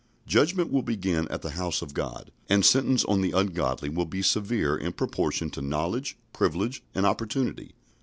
Judgment 0.25 0.71
will 0.71 0.81
begin 0.81 1.27
at 1.27 1.43
the 1.43 1.51
house 1.51 1.83
of 1.83 1.93
God, 1.93 2.31
and 2.49 2.65
sentence 2.65 3.05
on 3.05 3.21
the 3.21 3.33
ungodly 3.33 3.87
will 3.87 4.07
be 4.07 4.23
severe 4.23 4.75
in 4.75 4.93
proportion 4.93 5.51
to 5.51 5.61
knowledge, 5.61 6.17
privilege, 6.33 6.81
and 6.95 7.05
opportunity. 7.05 7.75